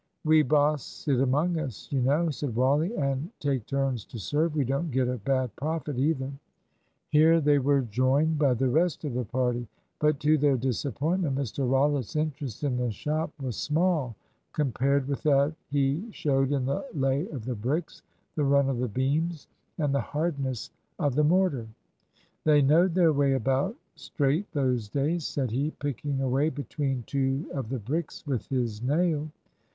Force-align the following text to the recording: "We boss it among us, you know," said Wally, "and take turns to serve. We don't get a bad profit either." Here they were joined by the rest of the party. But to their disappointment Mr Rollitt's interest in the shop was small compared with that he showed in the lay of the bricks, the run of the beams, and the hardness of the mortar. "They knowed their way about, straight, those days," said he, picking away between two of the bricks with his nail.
"We 0.25 0.41
boss 0.41 1.07
it 1.07 1.19
among 1.21 1.59
us, 1.59 1.87
you 1.91 2.01
know," 2.01 2.31
said 2.31 2.55
Wally, 2.55 2.91
"and 2.95 3.29
take 3.39 3.67
turns 3.67 4.03
to 4.05 4.17
serve. 4.17 4.55
We 4.55 4.65
don't 4.65 4.89
get 4.89 5.07
a 5.07 5.19
bad 5.19 5.55
profit 5.55 5.99
either." 5.99 6.31
Here 7.09 7.39
they 7.39 7.59
were 7.59 7.83
joined 7.83 8.39
by 8.39 8.55
the 8.55 8.67
rest 8.67 9.05
of 9.05 9.13
the 9.13 9.25
party. 9.25 9.67
But 9.99 10.19
to 10.21 10.39
their 10.39 10.57
disappointment 10.57 11.35
Mr 11.37 11.69
Rollitt's 11.69 12.15
interest 12.15 12.63
in 12.63 12.77
the 12.77 12.89
shop 12.89 13.31
was 13.39 13.57
small 13.57 14.15
compared 14.53 15.07
with 15.07 15.21
that 15.21 15.53
he 15.69 16.07
showed 16.11 16.51
in 16.51 16.65
the 16.65 16.83
lay 16.95 17.27
of 17.29 17.45
the 17.45 17.53
bricks, 17.53 18.01
the 18.33 18.43
run 18.43 18.69
of 18.69 18.79
the 18.79 18.87
beams, 18.87 19.47
and 19.77 19.93
the 19.93 20.01
hardness 20.01 20.71
of 20.97 21.13
the 21.13 21.23
mortar. 21.23 21.67
"They 22.43 22.63
knowed 22.63 22.95
their 22.95 23.13
way 23.13 23.33
about, 23.33 23.75
straight, 23.93 24.51
those 24.51 24.89
days," 24.89 25.27
said 25.27 25.51
he, 25.51 25.69
picking 25.69 26.21
away 26.21 26.49
between 26.49 27.03
two 27.05 27.45
of 27.53 27.69
the 27.69 27.77
bricks 27.77 28.25
with 28.25 28.47
his 28.47 28.81
nail. 28.81 29.29